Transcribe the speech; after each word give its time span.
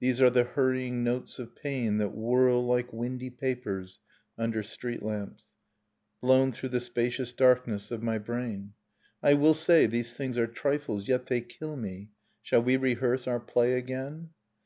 These 0.00 0.20
are 0.20 0.28
the 0.28 0.44
hurrying 0.44 1.02
notes 1.02 1.38
of 1.38 1.56
pain 1.56 1.96
That 1.96 2.14
whirl 2.14 2.62
like 2.62 2.92
windy 2.92 3.30
papers 3.30 4.00
under 4.36 4.62
streetlamps, 4.62 5.44
Nocturne 6.20 6.20
of 6.20 6.20
Remembered 6.20 6.20
Spring 6.20 6.20
Blown 6.20 6.52
through 6.52 6.68
the 6.68 6.80
spacious 6.80 7.32
darkness 7.32 7.90
of 7.90 8.02
my 8.02 8.18
brain. 8.18 8.74
I 9.22 9.32
will 9.32 9.54
say: 9.54 9.86
these 9.86 10.12
thing 10.12 10.36
are 10.36 10.46
trifles, 10.46 11.08
yet 11.08 11.24
they 11.24 11.40
kill 11.40 11.78
me. 11.78 12.10
Shall 12.42 12.62
we 12.62 12.76
rehearse 12.76 13.26
our 13.26 13.40
play 13.40 13.72
again? 13.72 14.34